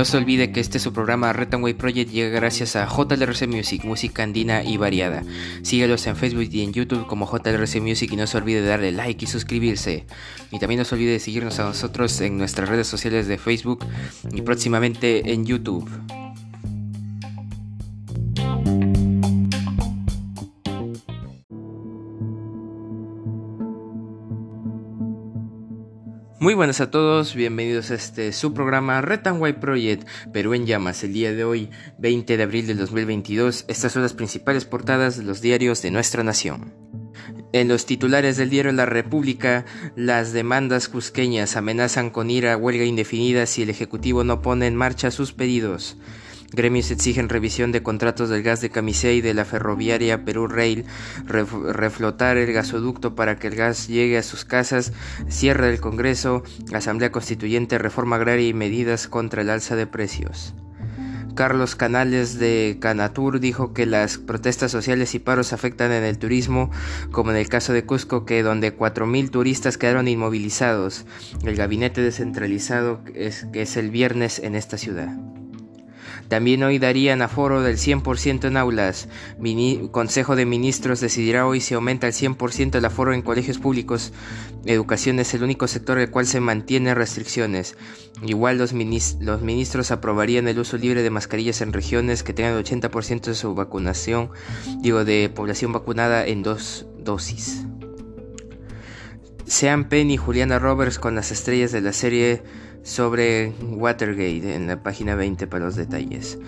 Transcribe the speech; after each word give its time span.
No 0.00 0.06
se 0.06 0.16
olvide 0.16 0.50
que 0.50 0.60
este 0.60 0.78
su 0.78 0.94
programa 0.94 1.30
Retanway 1.34 1.74
Project 1.74 2.10
llega 2.10 2.30
gracias 2.30 2.74
a 2.74 2.86
JLRC 2.86 3.46
Music, 3.46 3.84
música 3.84 4.22
andina 4.22 4.64
y 4.64 4.78
variada. 4.78 5.22
Síguelos 5.60 6.06
en 6.06 6.16
Facebook 6.16 6.48
y 6.50 6.62
en 6.62 6.72
YouTube 6.72 7.06
como 7.06 7.30
JLRC 7.30 7.82
Music 7.82 8.10
y 8.10 8.16
no 8.16 8.26
se 8.26 8.38
olvide 8.38 8.62
de 8.62 8.68
darle 8.68 8.92
like 8.92 9.22
y 9.22 9.28
suscribirse. 9.28 10.06
Y 10.50 10.58
también 10.58 10.78
no 10.78 10.86
se 10.86 10.94
olvide 10.94 11.12
de 11.12 11.20
seguirnos 11.20 11.60
a 11.60 11.64
nosotros 11.64 12.18
en 12.22 12.38
nuestras 12.38 12.70
redes 12.70 12.86
sociales 12.86 13.26
de 13.26 13.36
Facebook 13.36 13.84
y 14.32 14.40
próximamente 14.40 15.34
en 15.34 15.44
YouTube. 15.44 15.86
Muy 26.40 26.54
buenas 26.54 26.80
a 26.80 26.90
todos, 26.90 27.34
bienvenidos 27.34 27.90
a 27.90 27.96
este 27.96 28.32
su 28.32 28.54
programa 28.54 29.02
Red 29.02 29.20
White 29.30 29.60
Project 29.60 30.08
Perú 30.32 30.54
en 30.54 30.64
llamas. 30.64 31.04
El 31.04 31.12
día 31.12 31.34
de 31.34 31.44
hoy, 31.44 31.68
20 31.98 32.34
de 32.38 32.42
abril 32.42 32.66
del 32.66 32.78
2022, 32.78 33.66
estas 33.68 33.92
son 33.92 34.00
las 34.00 34.14
principales 34.14 34.64
portadas 34.64 35.18
de 35.18 35.24
los 35.24 35.42
diarios 35.42 35.82
de 35.82 35.90
nuestra 35.90 36.24
nación. 36.24 36.72
En 37.52 37.68
los 37.68 37.84
titulares 37.84 38.38
del 38.38 38.48
diario 38.48 38.72
La 38.72 38.86
República, 38.86 39.66
las 39.96 40.32
demandas 40.32 40.88
cusqueñas 40.88 41.56
amenazan 41.56 42.08
con 42.08 42.30
ir 42.30 42.46
a 42.46 42.56
huelga 42.56 42.84
indefinida 42.84 43.44
si 43.44 43.60
el 43.60 43.68
Ejecutivo 43.68 44.24
no 44.24 44.40
pone 44.40 44.66
en 44.66 44.76
marcha 44.76 45.10
sus 45.10 45.34
pedidos. 45.34 45.98
Gremios 46.52 46.90
exigen 46.90 47.28
revisión 47.28 47.70
de 47.70 47.82
contratos 47.82 48.28
del 48.28 48.42
gas 48.42 48.60
de 48.60 48.70
Camisea 48.70 49.12
y 49.12 49.20
de 49.20 49.34
la 49.34 49.44
ferroviaria 49.44 50.24
Perú 50.24 50.48
Rail, 50.48 50.84
reflotar 51.26 52.36
el 52.36 52.52
gasoducto 52.52 53.14
para 53.14 53.36
que 53.36 53.46
el 53.46 53.54
gas 53.54 53.86
llegue 53.86 54.18
a 54.18 54.22
sus 54.24 54.44
casas, 54.44 54.92
cierre 55.28 55.68
del 55.68 55.80
Congreso, 55.80 56.42
Asamblea 56.72 57.12
Constituyente, 57.12 57.78
reforma 57.78 58.16
agraria 58.16 58.48
y 58.48 58.54
medidas 58.54 59.06
contra 59.06 59.42
el 59.42 59.50
alza 59.50 59.76
de 59.76 59.86
precios. 59.86 60.54
Carlos 61.36 61.76
Canales 61.76 62.38
de 62.38 62.78
Canatur 62.80 63.38
dijo 63.38 63.72
que 63.72 63.86
las 63.86 64.18
protestas 64.18 64.72
sociales 64.72 65.14
y 65.14 65.20
paros 65.20 65.52
afectan 65.52 65.92
en 65.92 66.02
el 66.02 66.18
turismo, 66.18 66.70
como 67.12 67.30
en 67.30 67.36
el 67.36 67.48
caso 67.48 67.72
de 67.72 67.86
Cusco, 67.86 68.24
que 68.24 68.42
donde 68.42 68.76
4.000 68.76 69.30
turistas 69.30 69.78
quedaron 69.78 70.08
inmovilizados. 70.08 71.06
El 71.44 71.54
gabinete 71.56 72.02
descentralizado 72.02 73.00
es, 73.14 73.46
que 73.52 73.62
es 73.62 73.76
el 73.76 73.90
viernes 73.90 74.40
en 74.40 74.56
esta 74.56 74.76
ciudad. 74.76 75.16
También 76.30 76.62
hoy 76.62 76.78
darían 76.78 77.22
aforo 77.22 77.60
del 77.60 77.76
100% 77.76 78.44
en 78.44 78.56
aulas. 78.56 79.08
Consejo 79.90 80.36
de 80.36 80.46
Ministros 80.46 81.00
decidirá 81.00 81.44
hoy 81.44 81.60
si 81.60 81.74
aumenta 81.74 82.06
el 82.06 82.12
100% 82.12 82.76
el 82.76 82.84
aforo 82.84 83.12
en 83.12 83.22
colegios 83.22 83.58
públicos. 83.58 84.12
Educación 84.64 85.18
es 85.18 85.34
el 85.34 85.42
único 85.42 85.66
sector 85.66 85.98
el 85.98 86.08
cual 86.08 86.26
se 86.26 86.38
mantienen 86.38 86.94
restricciones. 86.94 87.76
Igual 88.22 88.58
los, 88.58 88.72
los 89.20 89.42
ministros 89.42 89.90
aprobarían 89.90 90.46
el 90.46 90.60
uso 90.60 90.76
libre 90.76 91.02
de 91.02 91.10
mascarillas 91.10 91.62
en 91.62 91.72
regiones 91.72 92.22
que 92.22 92.32
tengan 92.32 92.56
el 92.56 92.64
80% 92.64 93.22
de 93.22 93.34
su 93.34 93.56
vacunación, 93.56 94.30
digo, 94.82 95.04
de 95.04 95.32
población 95.34 95.72
vacunada 95.72 96.24
en 96.24 96.44
dos 96.44 96.86
dosis. 96.96 97.64
Sean 99.46 99.88
Penn 99.88 100.12
y 100.12 100.16
Juliana 100.16 100.60
Roberts 100.60 101.00
con 101.00 101.16
las 101.16 101.32
estrellas 101.32 101.72
de 101.72 101.80
la 101.80 101.92
serie 101.92 102.44
sobre 102.82 103.52
Watergate 103.62 104.54
en 104.54 104.66
la 104.66 104.82
página 104.82 105.14
20 105.14 105.46
para 105.46 105.64
los 105.66 105.76
detalles. 105.76 106.38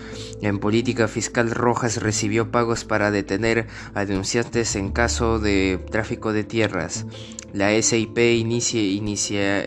En 0.41 0.59
política 0.59 1.07
fiscal, 1.07 1.51
Rojas 1.51 2.01
recibió 2.01 2.51
pagos 2.51 2.85
para 2.85 3.11
detener 3.11 3.67
a 3.93 4.05
denunciantes 4.05 4.75
en 4.75 4.91
caso 4.91 5.39
de 5.39 5.79
tráfico 5.91 6.33
de 6.33 6.43
tierras. 6.43 7.05
La 7.53 7.69
SIP 7.81 8.17
iniciará 8.17 9.63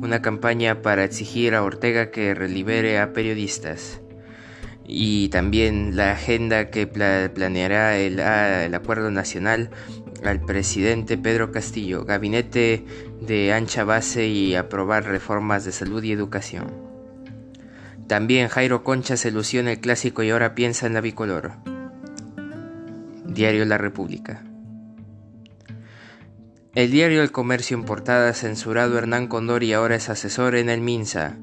una 0.00 0.22
campaña 0.22 0.80
para 0.82 1.04
exigir 1.04 1.54
a 1.54 1.62
Ortega 1.62 2.10
que 2.10 2.34
relibere 2.34 2.98
a 3.00 3.12
periodistas 3.12 4.00
y 4.88 5.28
también 5.28 5.96
la 5.96 6.12
agenda 6.12 6.70
que 6.70 6.86
planeará 6.86 7.90
ah, 7.90 8.64
el, 8.64 8.74
acuerdo 8.74 9.10
nacional 9.10 9.68
al 10.24 10.40
presidente 10.40 11.16
Pedro 11.16 11.52
Castillo, 11.52 12.04
gabinete 12.04 12.84
de 13.20 13.52
ancha 13.52 13.84
base 13.84 14.26
y 14.26 14.54
aprobar 14.54 15.04
reformas 15.04 15.64
de 15.64 15.72
salud 15.72 16.02
y 16.02 16.12
educación. 16.12 16.88
También 18.06 18.48
Jairo 18.48 18.84
Concha 18.84 19.16
se 19.16 19.30
lució 19.30 19.60
en 19.60 19.68
el 19.68 19.80
clásico 19.80 20.22
y 20.22 20.30
ahora 20.30 20.54
piensa 20.54 20.86
en 20.86 20.94
la 20.94 21.00
bicolor. 21.00 21.52
Diario 23.26 23.64
La 23.66 23.76
República. 23.76 24.42
El 26.74 26.90
diario 26.90 27.22
El 27.22 27.32
Comercio 27.32 27.76
en 27.76 27.84
portada 27.84 28.32
censurado 28.32 28.96
Hernán 28.96 29.26
Condor 29.26 29.62
y 29.62 29.72
ahora 29.72 29.96
es 29.96 30.08
asesor 30.08 30.54
en 30.54 30.70
el 30.70 30.80
Minsa. 30.80 31.36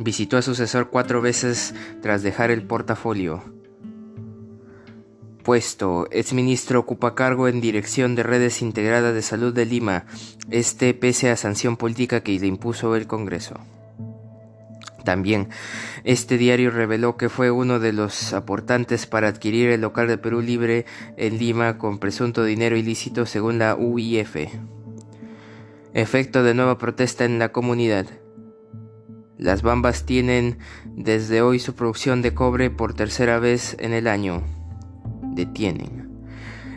Visitó 0.00 0.36
a 0.36 0.42
su 0.42 0.50
asesor 0.50 0.90
cuatro 0.90 1.22
veces 1.22 1.74
tras 2.02 2.22
dejar 2.22 2.50
el 2.50 2.64
portafolio. 2.64 3.53
Puesto, 5.44 6.08
exministro 6.10 6.80
ocupa 6.80 7.14
cargo 7.14 7.48
en 7.48 7.60
dirección 7.60 8.14
de 8.14 8.22
redes 8.22 8.62
integradas 8.62 9.12
de 9.12 9.20
salud 9.20 9.52
de 9.52 9.66
Lima, 9.66 10.06
este 10.50 10.94
pese 10.94 11.28
a 11.28 11.36
sanción 11.36 11.76
política 11.76 12.22
que 12.22 12.38
le 12.38 12.46
impuso 12.46 12.96
el 12.96 13.06
Congreso. 13.06 13.60
También, 15.04 15.50
este 16.02 16.38
diario 16.38 16.70
reveló 16.70 17.18
que 17.18 17.28
fue 17.28 17.50
uno 17.50 17.78
de 17.78 17.92
los 17.92 18.32
aportantes 18.32 19.04
para 19.04 19.28
adquirir 19.28 19.68
el 19.68 19.82
local 19.82 20.08
de 20.08 20.16
Perú 20.16 20.40
Libre 20.40 20.86
en 21.18 21.36
Lima 21.36 21.76
con 21.76 21.98
presunto 21.98 22.42
dinero 22.42 22.78
ilícito 22.78 23.26
según 23.26 23.58
la 23.58 23.76
UIF. 23.76 24.48
Efecto 25.92 26.42
de 26.42 26.54
nueva 26.54 26.78
protesta 26.78 27.26
en 27.26 27.38
la 27.38 27.52
comunidad. 27.52 28.06
Las 29.36 29.60
bambas 29.60 30.06
tienen 30.06 30.56
desde 30.86 31.42
hoy 31.42 31.58
su 31.58 31.74
producción 31.74 32.22
de 32.22 32.32
cobre 32.32 32.70
por 32.70 32.94
tercera 32.94 33.38
vez 33.38 33.76
en 33.78 33.92
el 33.92 34.06
año 34.06 34.42
detienen. 35.34 36.08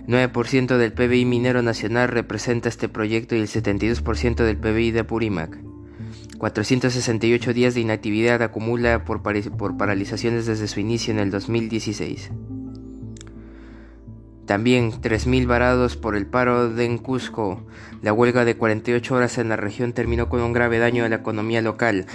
9% 0.08 0.78
del 0.78 0.94
PBI 0.94 1.26
minero 1.26 1.62
nacional 1.62 2.08
representa 2.08 2.70
este 2.70 2.88
proyecto 2.88 3.36
y 3.36 3.40
el 3.40 3.48
72% 3.48 4.36
del 4.36 4.58
PBI 4.58 4.92
de 4.92 5.00
Apurímac. 5.02 5.58
468 6.38 7.54
días 7.54 7.74
de 7.74 7.82
inactividad 7.82 8.42
acumula 8.42 9.04
por, 9.04 9.22
paralizaciones 9.78 10.46
desde 10.46 10.68
su 10.68 10.80
inicio 10.80 11.12
en 11.12 11.20
el 11.20 11.32
2016. 11.32 12.32
También 14.46 14.92
3.000 14.92 15.46
varados 15.46 15.98
por 15.98 16.16
el 16.16 16.26
paro 16.26 16.70
de 16.70 16.86
en 16.86 17.00
Cusco. 17.00 17.66
La 18.02 18.14
huelga 18.14 18.46
de 18.46 18.56
48 18.56 19.14
horas 19.14 19.38
en 19.40 19.50
la 19.50 19.58
región 19.58 19.92
terminó 19.92 20.30
con 20.30 20.42
un 20.42 20.54
grave 20.54 20.80
daño 20.80 21.04
a 21.04 21.10
la 21.10 21.18
economía 21.18 21.62
local, 21.62 22.06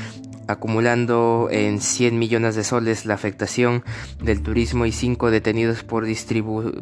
acumulando 0.48 1.48
en 1.50 1.80
100 1.80 2.18
millones 2.18 2.54
de 2.54 2.64
soles 2.64 3.06
la 3.06 3.14
afectación 3.14 3.84
del 4.22 4.42
turismo 4.42 4.86
y 4.86 4.92
5 4.92 5.30
detenidos 5.30 5.84
por, 5.84 6.06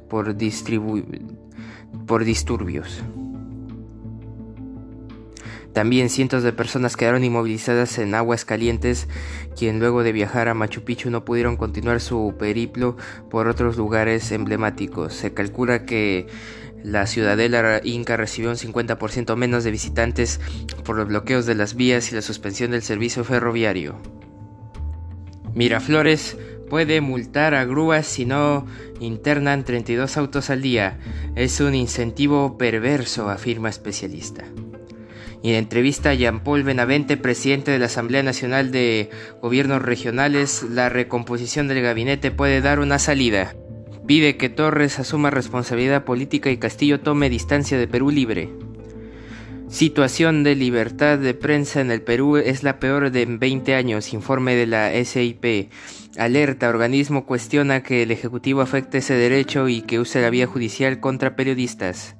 por, 0.09 0.35
por 2.07 2.25
disturbios. 2.25 3.03
También 5.73 6.11
cientos 6.11 6.43
de 6.43 6.53
personas 6.53 6.97
quedaron 6.97 7.23
inmovilizadas 7.23 7.99
en 7.99 8.15
aguas 8.17 8.45
calientes, 8.45 9.07
quien 9.57 9.79
luego 9.79 10.03
de 10.03 10.11
viajar 10.11 10.49
a 10.49 10.55
Machu 10.55 10.83
Picchu 10.83 11.11
no 11.11 11.25
pudieron 11.25 11.57
continuar 11.57 12.01
su 12.01 12.35
periplo 12.37 12.97
por 13.31 13.47
otros 13.47 13.77
lugares 13.77 14.33
emblemáticos. 14.33 15.15
Se 15.15 15.33
calcula 15.33 15.85
que 15.87 16.27
la 16.83 17.07
ciudadela 17.07 17.81
inca 17.85 18.17
recibió 18.17 18.51
un 18.51 18.57
50% 18.57 19.37
menos 19.37 19.65
de 19.65 19.71
visitantes 19.71 20.41
por 20.85 20.97
los 20.97 21.09
bloqueos 21.09 21.47
de 21.47 21.55
las 21.55 21.75
vías 21.75 22.11
y 22.11 22.15
la 22.15 22.23
suspensión 22.23 22.71
del 22.71 22.83
servicio 22.83 23.25
ferroviario. 23.25 23.97
Miraflores 25.55 26.37
puede 26.69 27.01
multar 27.01 27.55
a 27.55 27.65
grúas 27.65 28.07
si 28.07 28.25
no 28.25 28.67
internan 29.01 29.65
32 29.65 30.17
autos 30.17 30.49
al 30.49 30.63
día. 30.63 30.99
Es 31.35 31.61
un 31.61 31.75
incentivo 31.75 32.57
perverso, 32.57 33.29
afirma 33.29 33.69
especialista. 33.69 34.45
Y 35.43 35.51
en 35.51 35.57
entrevista 35.57 36.11
a 36.11 36.15
Jean-Paul 36.15 36.63
Benavente, 36.63 37.17
presidente 37.17 37.71
de 37.71 37.79
la 37.79 37.87
Asamblea 37.87 38.23
Nacional 38.23 38.71
de 38.71 39.11
Gobiernos 39.41 39.83
Regionales, 39.83 40.63
la 40.63 40.89
recomposición 40.91 41.67
del 41.67 41.83
gabinete 41.83 42.31
puede 42.31 42.61
dar 42.61 42.79
una 42.79 42.99
salida. 42.99 43.55
Pide 44.07 44.37
que 44.37 44.49
Torres 44.49 44.99
asuma 44.99 45.31
responsabilidad 45.31 46.05
política 46.05 46.51
y 46.51 46.57
Castillo 46.57 47.01
tome 47.01 47.31
distancia 47.31 47.79
de 47.79 47.87
Perú 47.87 48.11
Libre. 48.11 48.51
Situación 49.69 50.43
de 50.43 50.57
libertad 50.57 51.17
de 51.19 51.33
prensa 51.33 51.81
en 51.81 51.93
el 51.93 52.03
Perú 52.03 52.37
es 52.37 52.65
la 52.65 52.81
peor 52.81 53.13
de 53.13 53.25
20 53.25 53.75
años, 53.77 54.13
informe 54.13 54.57
de 54.57 54.67
la 54.67 54.91
SIP. 55.05 55.71
Alerta, 56.19 56.69
organismo 56.69 57.25
cuestiona 57.25 57.85
que 57.85 58.03
el 58.03 58.11
Ejecutivo 58.11 58.63
afecte 58.63 58.99
ese 58.99 59.15
derecho 59.15 59.69
y 59.69 59.83
que 59.83 60.01
use 60.01 60.21
la 60.21 60.31
vía 60.31 60.49
judicial 60.49 60.99
contra 60.99 61.37
periodistas. 61.37 62.17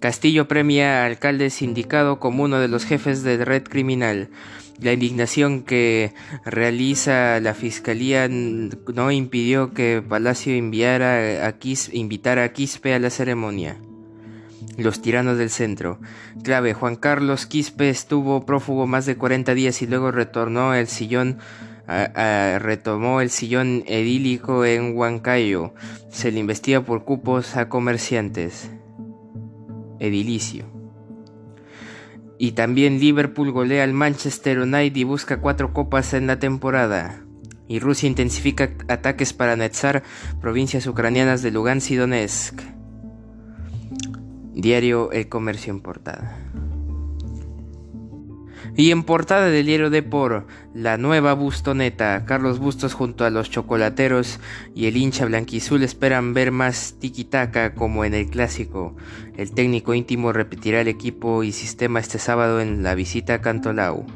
Castillo 0.00 0.48
premia 0.48 1.02
a 1.02 1.06
alcalde 1.06 1.50
sindicado 1.50 2.18
como 2.18 2.44
uno 2.44 2.58
de 2.58 2.68
los 2.68 2.84
jefes 2.84 3.22
de 3.22 3.44
red 3.44 3.62
criminal. 3.62 4.30
La 4.80 4.92
indignación 4.92 5.62
que 5.62 6.12
realiza 6.44 7.40
la 7.40 7.54
Fiscalía 7.54 8.28
no 8.28 9.10
impidió 9.10 9.72
que 9.74 10.02
Palacio 10.06 10.54
enviara 10.54 11.46
a 11.46 11.54
invitara 11.92 12.44
a 12.44 12.52
Quispe 12.52 12.94
a 12.94 12.98
la 12.98 13.10
ceremonia. 13.10 13.76
Los 14.76 15.02
tiranos 15.02 15.36
del 15.38 15.50
centro. 15.50 15.98
Clave, 16.44 16.74
Juan 16.74 16.94
Carlos 16.94 17.46
Quispe 17.46 17.88
estuvo 17.88 18.46
prófugo 18.46 18.86
más 18.86 19.06
de 19.06 19.16
40 19.16 19.54
días 19.54 19.82
y 19.82 19.88
luego 19.88 20.12
retornó 20.12 20.70
al 20.70 20.86
sillón 20.86 21.38
retomó 21.88 23.20
el 23.20 23.30
sillón 23.30 23.82
edílico 23.86 24.64
en 24.64 24.96
Huancayo. 24.96 25.72
Se 26.10 26.30
le 26.30 26.40
investiga 26.40 26.82
por 26.82 27.04
cupos 27.04 27.56
a 27.56 27.68
comerciantes. 27.68 28.70
Edilicio. 29.98 30.77
Y 32.38 32.52
también 32.52 33.00
Liverpool 33.00 33.50
golea 33.50 33.84
al 33.84 33.92
Manchester 33.92 34.60
United 34.60 34.96
y 34.96 35.04
busca 35.04 35.40
cuatro 35.40 35.72
copas 35.72 36.14
en 36.14 36.26
la 36.26 36.38
temporada. 36.38 37.24
Y 37.66 37.80
Rusia 37.80 38.08
intensifica 38.08 38.70
ataques 38.88 39.32
para 39.32 39.52
anexar 39.52 40.02
provincias 40.40 40.86
ucranianas 40.86 41.42
de 41.42 41.50
Lugansk 41.50 41.90
y 41.90 41.96
Donetsk. 41.96 42.60
Diario 44.54 45.12
El 45.12 45.28
Comercio 45.28 45.72
en 45.72 45.80
portada. 45.80 46.47
Y 48.76 48.90
en 48.90 49.02
portada 49.02 49.48
del 49.48 49.66
diario 49.66 49.90
de 49.90 50.02
por 50.02 50.46
la 50.74 50.96
nueva 50.96 51.32
bustoneta, 51.34 52.24
Carlos 52.26 52.58
Bustos 52.58 52.94
junto 52.94 53.24
a 53.24 53.30
los 53.30 53.50
chocolateros 53.50 54.38
y 54.74 54.86
el 54.86 54.96
hincha 54.96 55.24
blanquizul 55.24 55.82
esperan 55.82 56.34
ver 56.34 56.52
más 56.52 56.96
tiki-taka 57.00 57.74
como 57.74 58.04
en 58.04 58.14
el 58.14 58.30
clásico. 58.30 58.96
El 59.36 59.52
técnico 59.52 59.94
íntimo 59.94 60.32
repetirá 60.32 60.80
el 60.80 60.88
equipo 60.88 61.42
y 61.42 61.52
sistema 61.52 62.00
este 62.00 62.18
sábado 62.18 62.60
en 62.60 62.82
la 62.82 62.94
visita 62.94 63.34
a 63.34 63.40
Cantolao. 63.40 64.06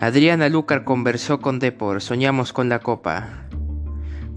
Adriana 0.00 0.48
Lucar 0.48 0.84
conversó 0.84 1.40
con 1.40 1.58
Depor, 1.58 2.00
soñamos 2.00 2.52
con 2.52 2.68
la 2.68 2.80
copa. 2.80 3.46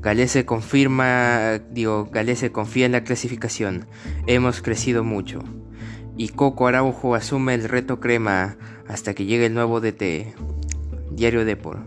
Galese 0.01 0.45
confirma, 0.45 1.59
digo, 1.71 2.09
Galese 2.11 2.51
confía 2.51 2.85
en 2.85 2.91
la 2.91 3.05
clasificación. 3.05 3.87
Hemos 4.27 4.61
crecido 4.61 5.05
mucho 5.05 5.41
y 6.17 6.29
Coco 6.29 6.67
Araujo 6.67 7.15
asume 7.15 7.53
el 7.53 7.67
reto 7.67 7.99
crema 7.99 8.57
hasta 8.87 9.13
que 9.13 9.25
llegue 9.25 9.47
el 9.47 9.53
nuevo 9.53 9.81
DT. 9.81 10.33
Diario 11.11 11.45
Depor. 11.45 11.79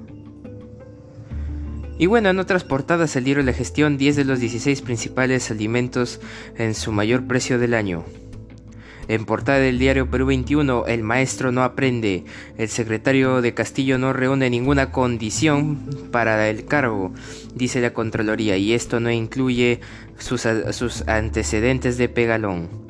Y 1.99 2.07
bueno, 2.07 2.29
en 2.29 2.39
otras 2.39 2.65
portadas 2.65 3.15
diario 3.15 3.43
La 3.43 3.55
Gestión 3.55 3.97
10 3.97 4.17
de 4.17 4.25
los 4.25 4.39
16 4.39 4.83
principales 4.83 5.51
alimentos 5.51 6.21
en 6.57 6.75
su 6.75 6.93
mayor 6.93 7.27
precio 7.27 7.59
del 7.59 7.73
año. 7.73 8.05
En 9.09 9.25
portada 9.25 9.59
del 9.59 9.79
diario 9.79 10.11
Perú 10.11 10.27
21, 10.27 10.87
el 10.87 11.03
maestro 11.05 11.53
no 11.53 11.63
aprende, 11.63 12.25
el 12.59 12.69
secretario 12.69 13.41
de 13.41 13.55
Castillo 13.55 13.99
no 13.99 14.13
reúne 14.13 14.51
ninguna 14.51 14.91
condición 14.91 15.79
para 16.11 16.51
el 16.51 16.67
cargo, 16.67 17.13
dice 17.55 17.81
la 17.81 17.95
Contraloría, 17.95 18.57
y 18.57 18.75
esto 18.75 18.99
no 18.99 19.11
incluye 19.11 19.81
sus, 20.19 20.47
sus 20.73 21.07
antecedentes 21.07 21.99
de 21.99 22.09
Pegalón. 22.09 22.86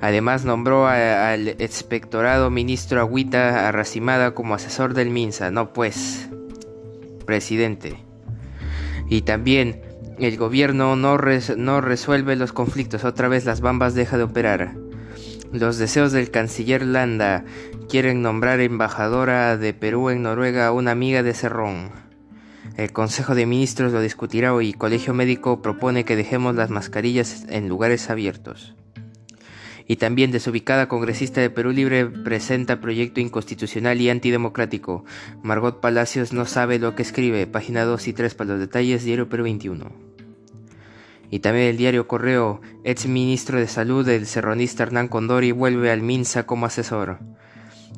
Además 0.00 0.44
nombró 0.44 0.86
al 0.86 1.48
expectorado 1.48 2.50
ministro 2.50 3.00
Agüita 3.00 3.68
Arracimada 3.68 4.32
como 4.32 4.54
asesor 4.54 4.94
del 4.94 5.10
MINSA, 5.10 5.50
no 5.50 5.72
pues, 5.72 6.28
presidente. 7.26 8.04
Y 9.08 9.22
también 9.22 9.82
el 10.18 10.36
gobierno 10.36 10.94
no, 10.94 11.18
no 11.56 11.80
resuelve 11.80 12.36
los 12.36 12.52
conflictos, 12.52 13.04
otra 13.04 13.26
vez 13.26 13.44
las 13.44 13.60
bambas 13.60 13.94
deja 13.94 14.16
de 14.16 14.24
operar. 14.24 14.76
Los 15.52 15.78
deseos 15.78 16.12
del 16.12 16.30
canciller 16.30 16.84
Landa 16.84 17.44
quieren 17.88 18.22
nombrar 18.22 18.60
embajadora 18.60 19.56
de 19.56 19.74
Perú 19.74 20.10
en 20.10 20.22
Noruega 20.22 20.68
a 20.68 20.72
una 20.72 20.92
amiga 20.92 21.24
de 21.24 21.34
Cerrón. 21.34 21.90
El 22.76 22.92
Consejo 22.92 23.34
de 23.34 23.46
Ministros 23.46 23.92
lo 23.92 24.00
discutirá 24.00 24.54
hoy. 24.54 24.74
Colegio 24.74 25.14
Médico 25.14 25.62
propone 25.62 26.04
que 26.04 26.14
dejemos 26.14 26.54
las 26.54 26.70
mascarillas 26.70 27.46
en 27.48 27.68
lugares 27.68 28.10
abiertos 28.10 28.76
y 29.88 29.96
también 29.96 30.30
desubicada 30.30 30.86
congresista 30.86 31.40
de 31.40 31.48
Perú 31.48 31.72
Libre 31.72 32.06
presenta 32.06 32.80
proyecto 32.80 33.20
inconstitucional 33.20 34.00
y 34.00 34.10
antidemocrático. 34.10 35.04
Margot 35.42 35.80
Palacios 35.80 36.34
no 36.34 36.44
sabe 36.44 36.78
lo 36.78 36.94
que 36.94 37.02
escribe. 37.02 37.46
Página 37.46 37.84
2 37.84 38.08
y 38.08 38.12
3 38.12 38.34
para 38.34 38.50
los 38.50 38.60
detalles, 38.60 39.02
Diario 39.02 39.30
Perú 39.30 39.44
21. 39.44 39.90
Y 41.30 41.40
también 41.40 41.68
el 41.68 41.78
diario 41.78 42.06
Correo, 42.06 42.60
ex 42.84 43.06
ministro 43.06 43.58
de 43.58 43.66
Salud 43.66 44.04
del 44.04 44.26
serronista 44.26 44.82
Hernán 44.82 45.08
Condori 45.08 45.52
vuelve 45.52 45.90
al 45.90 46.02
MINSA 46.02 46.44
como 46.44 46.66
asesor. 46.66 47.18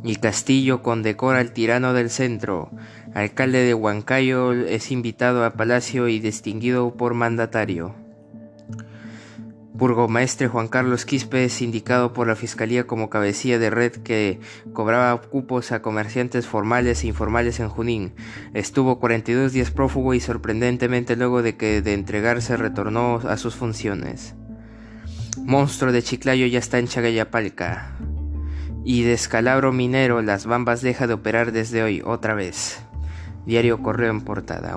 Y 0.05 0.17
Castillo 0.17 0.83
condecora 0.83 1.41
al 1.41 1.53
tirano 1.53 1.93
del 1.93 2.11
centro. 2.11 2.71
Alcalde 3.15 3.65
de 3.65 3.75
Huancayo 3.75 4.53
es 4.53 4.93
invitado 4.93 5.45
a 5.45 5.55
Palacio 5.55 6.07
y 6.07 6.21
distinguido 6.21 6.95
por 6.97 7.15
mandatario. 7.15 7.95
Burgomaestre 9.81 10.47
Juan 10.47 10.69
Carlos 10.69 11.07
Quispe 11.07 11.43
es 11.43 11.63
indicado 11.63 12.13
por 12.13 12.27
la 12.27 12.37
Fiscalía 12.37 12.87
como 12.87 13.09
cabecilla 13.09 13.59
de 13.59 13.71
red 13.71 13.93
que 13.93 14.39
cobraba 14.75 15.19
cupos 15.23 15.73
a 15.73 15.81
comerciantes 15.81 16.47
formales 16.47 17.03
e 17.03 17.07
informales 17.07 17.61
en 17.61 17.71
Junín. 17.71 18.13
Estuvo 18.53 19.01
42 19.01 19.55
días 19.55 19.71
prófugo 19.71 20.13
y 20.13 20.21
sorprendentemente 20.21 21.17
luego 21.17 21.41
de 21.41 21.57
que 21.57 21.81
de 21.81 21.95
entregarse 21.95 22.59
retornó 22.59 23.23
a 23.27 23.39
sus 23.39 23.55
funciones. 23.55 24.35
Monstruo 25.39 25.93
de 25.93 26.03
Chiclayo 26.03 26.47
ya 26.47 26.59
está 26.59 26.79
en 26.79 26.87
Chagayapalca. 26.87 27.97
Y 28.85 29.05
descalabro 29.05 29.73
minero, 29.73 30.21
las 30.21 30.45
bambas 30.45 30.83
deja 30.83 31.07
de 31.07 31.15
operar 31.15 31.53
desde 31.53 31.83
hoy, 31.83 32.03
otra 32.05 32.35
vez. 32.35 32.83
Diario 33.47 33.83
Correo 33.83 34.11
en 34.11 34.21
portada. 34.21 34.77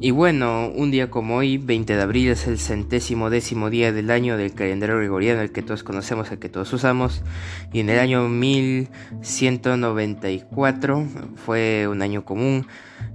Y 0.00 0.12
bueno, 0.12 0.68
un 0.68 0.92
día 0.92 1.10
como 1.10 1.38
hoy, 1.38 1.58
20 1.58 1.96
de 1.96 2.02
abril, 2.02 2.28
es 2.28 2.46
el 2.46 2.60
centésimo 2.60 3.30
décimo 3.30 3.68
día 3.68 3.92
del 3.92 4.12
año 4.12 4.36
del 4.36 4.54
calendario 4.54 4.98
gregoriano, 4.98 5.40
el 5.40 5.50
que 5.50 5.62
todos 5.62 5.82
conocemos, 5.82 6.30
el 6.30 6.38
que 6.38 6.48
todos 6.48 6.72
usamos. 6.72 7.24
Y 7.72 7.80
en 7.80 7.90
el 7.90 7.98
año 7.98 8.28
1194 8.28 11.04
fue 11.34 11.88
un 11.90 12.02
año 12.02 12.24
común. 12.24 12.68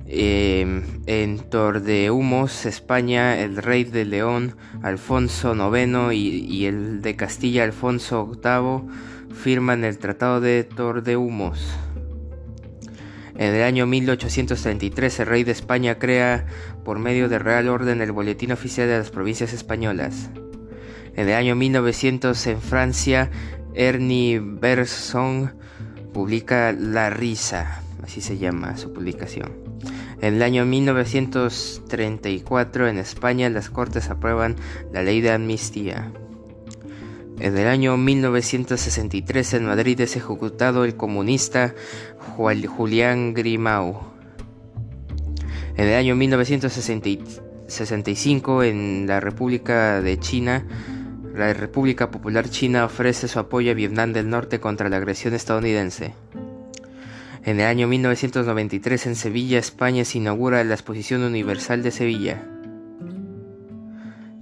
Eh, 0.08 0.84
en 1.06 1.40
Tordehumos, 1.50 2.66
España, 2.66 3.40
el 3.40 3.56
rey 3.56 3.86
de 3.86 4.04
León, 4.04 4.58
Alfonso 4.82 5.56
IX, 5.56 6.14
y, 6.14 6.66
el 6.66 7.02
de 7.02 7.16
Castilla, 7.16 7.64
Alfonso 7.64 8.30
VIII, 8.44 8.82
firman 9.34 9.86
el 9.86 9.98
Tratado 10.00 10.42
de 10.42 10.66
Tordehumos. 10.66 11.66
En 13.36 13.56
el 13.56 13.64
año 13.64 13.88
1833 13.88 15.22
el 15.22 15.26
rey 15.26 15.44
de 15.44 15.52
España 15.52 15.98
crea 15.98 16.46
por 16.86 17.00
medio 17.00 17.30
de 17.30 17.40
Real 17.40 17.68
Orden 17.68 18.00
el 18.02 18.12
Boletín 18.12 18.52
Oficial 18.52 18.88
de 18.88 19.00
las 19.00 19.10
Provincias 19.10 19.54
Españolas. 19.54 20.30
En 21.16 21.30
el 21.30 21.36
año 21.36 21.56
1900 21.56 22.46
en 22.48 22.62
Francia 22.62 23.32
Ernie 23.74 24.40
Bergson 24.40 25.56
publica 26.14 26.74
La 26.74 27.10
Risa, 27.10 27.82
así 28.04 28.22
se 28.22 28.38
llama 28.38 28.78
su 28.78 28.94
publicación. 28.94 29.52
En 30.22 30.36
el 30.36 30.44
año 30.44 30.66
1934 30.66 32.88
en 32.88 33.00
España 33.00 33.50
las 33.50 33.70
Cortes 33.70 34.10
aprueban 34.10 34.56
la 34.94 35.04
ley 35.04 35.20
de 35.22 35.32
amnistía. 35.32 36.14
En 37.40 37.58
el 37.58 37.68
año 37.68 37.98
1963 37.98 39.56
en 39.56 39.66
Madrid 39.66 40.00
es 40.02 40.16
ejecutado 40.16 40.86
el 40.86 40.96
comunista 40.96 41.74
Julián 42.38 43.34
Grimau. 43.34 44.02
En 45.76 45.88
el 45.88 45.96
año 45.96 46.16
1965 46.16 48.64
en 48.64 49.08
la 49.08 49.20
República 49.20 50.00
de 50.02 50.20
China, 50.20 50.68
la 51.34 51.52
República 51.54 52.12
Popular 52.12 52.48
China 52.50 52.86
ofrece 52.86 53.28
su 53.28 53.40
apoyo 53.40 53.72
a 53.72 53.76
Vietnam 53.76 54.14
del 54.14 54.30
Norte 54.30 54.60
contra 54.60 54.90
la 54.90 54.98
agresión 54.98 55.34
estadounidense. 55.34 56.14
En 57.44 57.60
el 57.60 57.66
año 57.66 57.88
1993 57.88 59.08
en 59.08 59.16
Sevilla, 59.16 59.58
España 59.58 60.06
se 60.06 60.20
inaugura 60.20 60.64
la 60.64 60.76
Exposición 60.76 61.24
Universal 61.24 61.82
de 61.82 61.90
Sevilla. 61.92 62.48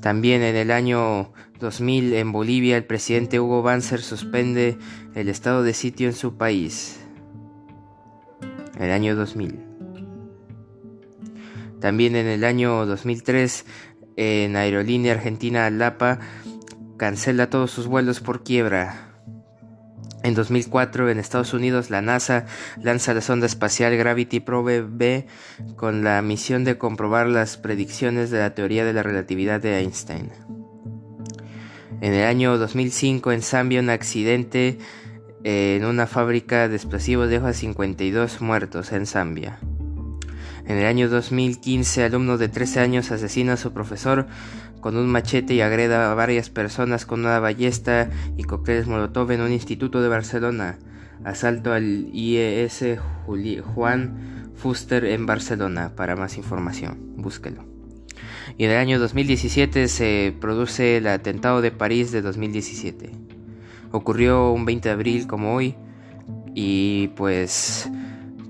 También 0.02 0.42
en 0.44 0.58
el 0.58 0.70
año 0.70 1.32
2000 1.62 2.15
en 2.15 2.32
Bolivia 2.32 2.75
el 2.75 2.84
presidente 2.84 3.39
Hugo 3.39 3.62
Banzer 3.62 4.01
suspende 4.01 4.77
el 5.15 5.30
estado 5.30 5.63
de 5.63 5.74
sitio 5.74 6.08
en 6.08 6.13
su 6.13 6.36
país. 6.36 7.00
El 8.77 8.91
año 8.91 9.15
2000. 9.15 9.60
También 11.80 12.15
en 12.15 12.27
el 12.27 12.44
año 12.44 12.86
2003 12.86 13.65
en 14.18 14.56
Aerolínea 14.56 15.13
Argentina 15.13 15.70
Lapa 15.70 16.20
cancela 16.98 17.50
todos 17.50 17.72
sus 17.72 17.88
vuelos 17.88 18.20
por 18.20 18.44
quiebra. 18.44 19.08
En 20.24 20.36
2004 20.36 21.10
en 21.10 21.20
Estados 21.20 21.53
Unidos 21.53 21.89
la 21.89 22.01
NASA 22.01 22.46
lanza 22.82 23.13
la 23.13 23.22
sonda 23.22 23.46
espacial 23.46 23.96
Gravity 23.98 24.39
Probe 24.39 24.82
B 24.82 25.27
con 25.75 26.03
la 26.03 26.22
misión 26.22 26.63
de 26.63 26.77
comprobar 26.77 27.27
las 27.27 27.58
predicciones 27.58 28.30
de 28.32 28.39
la 28.39 28.53
teoría 28.53 28.84
de 28.84 28.94
la 28.94 29.03
relatividad 29.03 29.62
de 29.62 29.80
Einstein. 29.80 30.32
En 32.01 32.13
el 32.15 32.25
año 32.25 32.58
2005 32.58 33.31
en 33.31 33.43
Zambia 33.43 33.79
un 33.79 33.91
accidente 33.91 34.79
en 35.43 35.86
una 35.86 36.08
fábrica 36.08 36.67
de 36.67 36.75
explosivos 36.75 37.29
dejó 37.29 37.46
a 37.46 37.53
52 37.53 38.41
muertos 38.41 38.91
en 38.91 39.05
Zambia. 39.05 39.60
En 40.65 40.77
el 40.77 40.86
año 40.86 41.10
2015 41.10 42.03
alumno 42.03 42.39
de 42.39 42.50
13 42.50 42.79
años 42.79 43.12
asesina 43.12 43.53
a 43.53 43.58
su 43.58 43.72
profesor 43.72 44.25
con 44.79 44.98
un 44.98 45.10
machete 45.10 45.53
y 45.53 45.62
agreda 45.62 46.12
a 46.12 46.15
varias 46.15 46.50
personas 46.50 47.05
con 47.05 47.20
una 47.20 47.39
ballesta 47.39 48.10
y 48.36 48.43
cócteles 48.46 48.88
molotov 48.88 49.31
en 49.31 49.41
un 49.41 49.51
instituto 49.51 50.01
de 50.01 50.10
Barcelona. 50.10 50.79
asalto 51.24 51.72
al 51.72 52.10
IES 52.12 52.98
Juan 53.75 54.51
Fuster 54.55 55.05
en 55.05 55.27
Barcelona. 55.27 55.93
Para 55.96 56.15
más 56.15 56.36
información, 56.38 57.13
búsquelo. 57.17 57.71
Y 58.62 58.65
en 58.65 58.70
el 58.70 58.77
año 58.77 59.00
2017 59.00 59.88
se 59.88 60.36
produce 60.39 60.98
el 60.98 61.08
atentado 61.08 61.63
de 61.63 61.72
París 61.72 62.12
de 62.12 62.22
2017. 62.22 63.10
Ocurrió 63.91 64.51
un 64.51 64.65
20 64.65 64.88
de 64.88 64.94
abril 64.94 65.25
como 65.25 65.56
hoy 65.56 65.75
y 66.53 67.08
pues 67.15 67.89